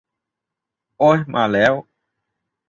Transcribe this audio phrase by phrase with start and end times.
[0.99, 1.73] โอ้ย มาแล้ว